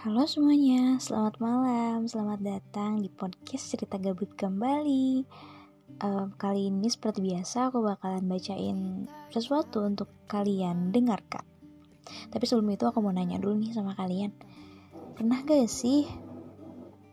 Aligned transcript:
Halo 0.00 0.24
semuanya, 0.24 0.96
selamat 0.96 1.44
malam, 1.44 2.08
selamat 2.08 2.40
datang 2.40 3.04
di 3.04 3.12
podcast 3.12 3.68
cerita 3.68 4.00
gabut 4.00 4.32
kembali. 4.32 5.28
Um, 6.00 6.32
kali 6.40 6.72
ini 6.72 6.88
seperti 6.88 7.20
biasa 7.20 7.68
aku 7.68 7.84
bakalan 7.84 8.24
bacain 8.24 9.04
sesuatu 9.28 9.84
untuk 9.84 10.08
kalian 10.24 10.88
dengarkan. 10.88 11.44
Tapi 12.32 12.44
sebelum 12.48 12.72
itu 12.72 12.88
aku 12.88 13.04
mau 13.04 13.12
nanya 13.12 13.36
dulu 13.44 13.60
nih 13.60 13.76
sama 13.76 13.92
kalian, 13.92 14.32
pernah 15.20 15.44
gak 15.44 15.68
sih 15.68 16.08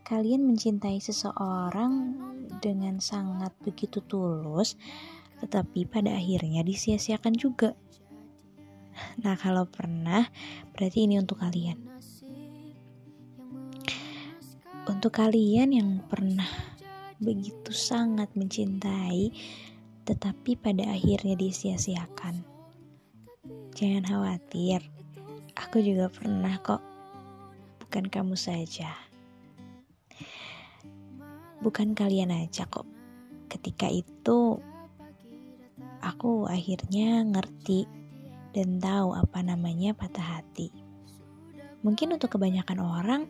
kalian 0.07 0.47
mencintai 0.47 1.03
seseorang 1.03 2.15
dengan 2.63 3.03
sangat 3.03 3.51
begitu 3.67 3.99
tulus, 3.99 4.79
tetapi 5.43 5.91
pada 5.91 6.15
akhirnya 6.15 6.63
disia-siakan 6.63 7.35
juga? 7.35 7.75
Nah, 9.27 9.35
kalau 9.35 9.67
pernah, 9.67 10.31
berarti 10.71 11.03
ini 11.03 11.19
untuk 11.19 11.43
kalian 11.43 11.83
untuk 14.97 15.13
kalian 15.13 15.77
yang 15.77 16.01
pernah 16.09 16.49
begitu 17.21 17.69
sangat 17.69 18.33
mencintai, 18.33 19.29
tetapi 20.09 20.57
pada 20.57 20.89
akhirnya 20.89 21.37
disia-siakan, 21.37 22.41
jangan 23.77 24.01
khawatir. 24.09 24.81
Aku 25.53 25.85
juga 25.85 26.09
pernah 26.09 26.57
kok, 26.65 26.81
bukan 27.77 28.09
kamu 28.09 28.33
saja. 28.33 28.89
Bukan 31.61 31.93
kalian 31.93 32.33
aja 32.33 32.65
kok. 32.65 32.89
Ketika 33.53 33.93
itu, 33.93 34.57
aku 36.01 36.49
akhirnya 36.49 37.21
ngerti 37.21 37.85
dan 38.49 38.81
tahu 38.81 39.13
apa 39.13 39.45
namanya 39.45 39.93
patah 39.93 40.41
hati. 40.41 40.73
Mungkin 41.85 42.17
untuk 42.17 42.33
kebanyakan 42.33 42.81
orang, 42.81 43.29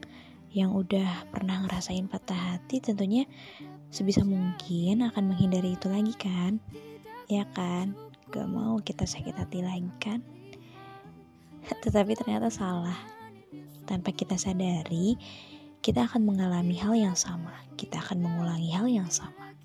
yang 0.51 0.71
udah 0.71 1.27
pernah 1.31 1.63
ngerasain 1.63 2.07
patah 2.07 2.55
hati 2.55 2.79
tentunya 2.79 3.27
sebisa 3.91 4.23
mungkin 4.23 5.03
akan 5.03 5.33
menghindari 5.33 5.75
itu 5.75 5.91
lagi 5.91 6.15
kan? 6.15 6.59
Ya 7.27 7.43
kan? 7.51 7.95
Gak 8.31 8.47
mau 8.47 8.79
kita 8.79 9.03
sakit 9.03 9.35
hati 9.35 9.63
lagi 9.63 9.91
kan? 9.99 10.23
Tetapi 11.83 12.15
ternyata 12.15 12.47
salah. 12.47 12.97
Tanpa 13.87 14.11
kita 14.11 14.35
sadari 14.35 15.15
kita 15.79 16.03
akan 16.03 16.27
mengalami 16.27 16.75
hal 16.75 16.95
yang 16.99 17.15
sama. 17.15 17.55
Kita 17.79 18.03
akan 18.03 18.19
mengulangi 18.19 18.71
hal 18.75 18.91
yang 18.91 19.07
sama. 19.07 19.55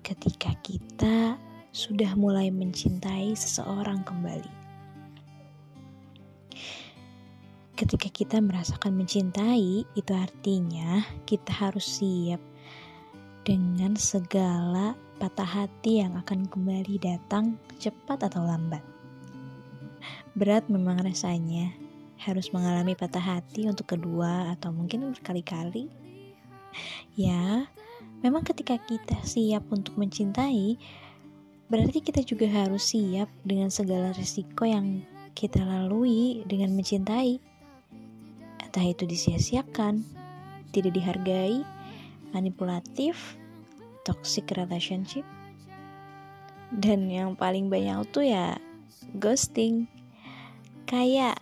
Ketika 0.00 0.56
kita 0.64 1.36
sudah 1.68 2.16
mulai 2.16 2.48
mencintai 2.48 3.36
seseorang 3.36 4.00
kembali 4.08 4.57
Ketika 7.78 8.10
kita 8.10 8.42
merasakan 8.42 8.98
mencintai, 8.98 9.86
itu 9.86 10.10
artinya 10.10 10.98
kita 11.30 11.54
harus 11.54 11.86
siap 12.02 12.42
dengan 13.46 13.94
segala 13.94 14.98
patah 15.22 15.46
hati 15.46 16.02
yang 16.02 16.18
akan 16.18 16.50
kembali 16.50 16.98
datang 16.98 17.54
cepat 17.78 18.26
atau 18.26 18.42
lambat. 18.42 18.82
Berat 20.34 20.66
memang 20.66 20.98
rasanya 21.06 21.70
harus 22.18 22.50
mengalami 22.50 22.98
patah 22.98 23.22
hati 23.22 23.70
untuk 23.70 23.94
kedua 23.94 24.50
atau 24.58 24.74
mungkin 24.74 25.14
berkali-kali. 25.14 25.86
Ya, 27.14 27.70
memang 28.26 28.42
ketika 28.42 28.74
kita 28.82 29.22
siap 29.22 29.70
untuk 29.70 29.94
mencintai, 29.94 30.74
berarti 31.70 32.02
kita 32.02 32.26
juga 32.26 32.50
harus 32.50 32.90
siap 32.90 33.30
dengan 33.46 33.70
segala 33.70 34.10
risiko 34.18 34.66
yang 34.66 35.06
kita 35.38 35.62
lalui 35.62 36.42
dengan 36.42 36.74
mencintai 36.74 37.47
entah 38.78 38.94
itu 38.94 39.10
disia-siakan, 39.10 40.06
tidak 40.70 40.94
dihargai, 40.94 41.66
manipulatif, 42.30 43.34
toxic 44.06 44.54
relationship, 44.54 45.26
dan 46.70 47.10
yang 47.10 47.34
paling 47.34 47.66
banyak 47.66 48.06
tuh 48.14 48.22
ya 48.22 48.54
ghosting, 49.18 49.90
kayak 50.86 51.34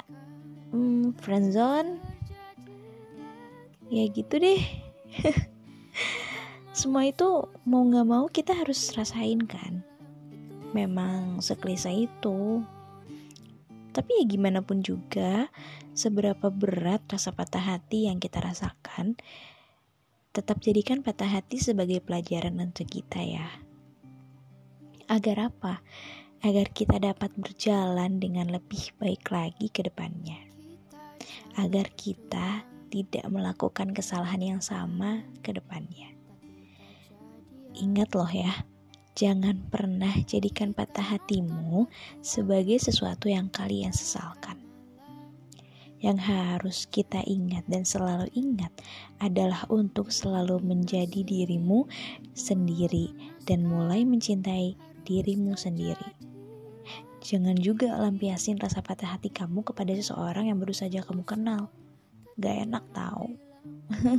hmm, 0.72 1.12
friendzone, 1.20 2.00
ya 3.92 4.08
gitu 4.08 4.40
deh. 4.40 4.64
Semua 6.72 7.04
itu 7.04 7.52
mau 7.68 7.84
gak 7.84 8.08
mau 8.08 8.24
kita 8.32 8.56
harus 8.56 8.96
rasain 8.96 9.44
kan. 9.44 9.84
Memang 10.72 11.44
seklise 11.44 12.08
itu 12.08 12.64
tapi 13.96 14.20
ya 14.20 14.28
gimana 14.28 14.60
pun 14.60 14.84
juga, 14.84 15.48
seberapa 15.96 16.52
berat 16.52 17.08
rasa 17.08 17.32
patah 17.32 17.64
hati 17.64 18.12
yang 18.12 18.20
kita 18.20 18.44
rasakan, 18.44 19.16
tetap 20.36 20.60
jadikan 20.60 21.00
patah 21.00 21.24
hati 21.24 21.56
sebagai 21.56 22.04
pelajaran 22.04 22.60
untuk 22.60 22.84
kita 22.92 23.24
ya. 23.24 23.48
Agar 25.08 25.48
apa? 25.48 25.80
Agar 26.44 26.68
kita 26.76 27.00
dapat 27.00 27.32
berjalan 27.40 28.20
dengan 28.20 28.52
lebih 28.52 28.92
baik 29.00 29.32
lagi 29.32 29.72
ke 29.72 29.88
depannya. 29.88 30.44
Agar 31.56 31.88
kita 31.96 32.68
tidak 32.92 33.24
melakukan 33.32 33.96
kesalahan 33.96 34.44
yang 34.44 34.60
sama 34.60 35.24
ke 35.40 35.56
depannya. 35.56 36.12
Ingat 37.72 38.12
loh 38.12 38.28
ya, 38.28 38.52
Jangan 39.16 39.72
pernah 39.72 40.12
jadikan 40.28 40.76
patah 40.76 41.16
hatimu 41.16 41.88
sebagai 42.20 42.76
sesuatu 42.76 43.32
yang 43.32 43.48
kalian 43.48 43.88
sesalkan. 43.88 44.60
Yang 46.04 46.18
harus 46.28 46.78
kita 46.84 47.24
ingat 47.24 47.64
dan 47.64 47.88
selalu 47.88 48.28
ingat 48.36 48.68
adalah 49.16 49.64
untuk 49.72 50.12
selalu 50.12 50.60
menjadi 50.60 51.24
dirimu 51.24 51.88
sendiri 52.36 53.16
dan 53.48 53.64
mulai 53.64 54.04
mencintai 54.04 54.76
dirimu 55.08 55.56
sendiri. 55.56 56.12
Jangan 57.24 57.56
juga 57.56 57.96
lampiasin 57.96 58.60
rasa 58.60 58.84
patah 58.84 59.16
hati 59.16 59.32
kamu 59.32 59.64
kepada 59.64 59.96
seseorang 59.96 60.52
yang 60.52 60.60
baru 60.60 60.76
saja 60.76 61.00
kamu 61.00 61.24
kenal. 61.24 61.72
Gak 62.36 62.68
enak 62.68 62.84
tau. 62.92 63.32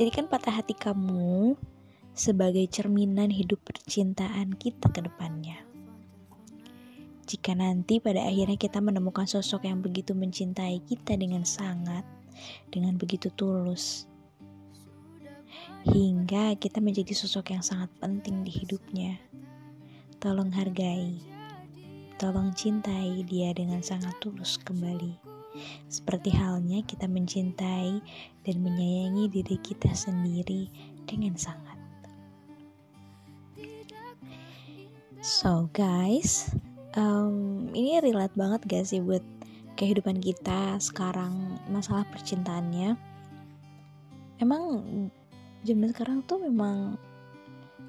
Jadikan 0.00 0.24
patah 0.24 0.64
hati 0.64 0.72
kamu 0.72 1.60
sebagai 2.14 2.62
cerminan 2.70 3.28
hidup 3.28 3.58
percintaan 3.66 4.54
kita 4.54 4.86
ke 4.94 5.02
depannya. 5.02 5.58
Jika 7.26 7.58
nanti 7.58 7.98
pada 7.98 8.22
akhirnya 8.22 8.54
kita 8.54 8.78
menemukan 8.78 9.26
sosok 9.26 9.66
yang 9.66 9.82
begitu 9.82 10.14
mencintai 10.14 10.78
kita 10.86 11.18
dengan 11.18 11.42
sangat, 11.42 12.06
dengan 12.70 12.94
begitu 12.94 13.34
tulus, 13.34 14.06
hingga 15.90 16.54
kita 16.54 16.78
menjadi 16.78 17.12
sosok 17.16 17.50
yang 17.50 17.64
sangat 17.66 17.90
penting 17.98 18.46
di 18.46 18.52
hidupnya, 18.52 19.18
tolong 20.22 20.54
hargai, 20.54 21.18
tolong 22.20 22.54
cintai 22.54 23.26
dia 23.26 23.50
dengan 23.50 23.82
sangat 23.82 24.14
tulus 24.22 24.54
kembali. 24.62 25.34
Seperti 25.86 26.34
halnya 26.34 26.82
kita 26.82 27.06
mencintai 27.06 28.02
dan 28.42 28.56
menyayangi 28.58 29.30
diri 29.30 29.56
kita 29.62 29.90
sendiri 29.94 30.66
dengan 31.06 31.38
sangat. 31.38 31.73
So 35.24 35.72
guys, 35.72 36.52
um, 36.98 37.68
ini 37.72 37.98
relate 38.04 38.36
banget 38.36 38.60
gak 38.68 38.84
sih 38.84 39.00
buat 39.00 39.24
kehidupan 39.74 40.20
kita 40.20 40.76
sekarang 40.78 41.58
masalah 41.72 42.04
percintaannya? 42.12 42.94
Emang 44.38 44.62
zaman 45.64 45.88
sekarang 45.90 46.18
tuh 46.28 46.44
memang 46.44 47.00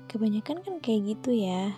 kebanyakan 0.08 0.64
kan 0.64 0.76
kayak 0.80 1.18
gitu 1.18 1.36
ya. 1.36 1.76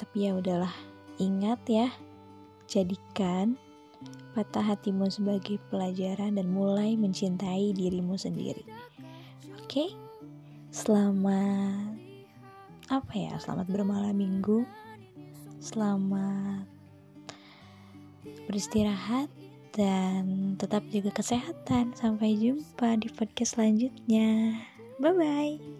Tapi 0.00 0.16
ya 0.24 0.40
udahlah, 0.40 0.72
ingat 1.20 1.60
ya, 1.68 1.92
jadikan 2.64 3.60
patah 4.32 4.64
hatimu 4.64 5.10
sebagai 5.12 5.60
pelajaran 5.68 6.40
dan 6.40 6.48
mulai 6.48 6.96
mencintai 6.96 7.76
dirimu 7.76 8.16
sendiri. 8.16 8.64
Oke, 9.60 9.84
okay? 9.84 9.88
Selamat 10.70 11.98
apa 12.90 13.12
ya 13.14 13.34
selamat 13.38 13.66
bermalam 13.70 14.14
minggu. 14.14 14.66
Selamat 15.60 16.66
beristirahat 18.50 19.30
dan 19.74 20.54
tetap 20.58 20.82
jaga 20.90 21.14
kesehatan. 21.14 21.94
Sampai 21.94 22.34
jumpa 22.34 22.98
di 22.98 23.06
podcast 23.10 23.54
selanjutnya. 23.58 24.58
Bye 24.98 25.14
bye 25.14 25.79